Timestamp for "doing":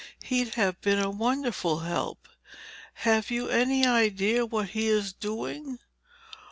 5.13-5.77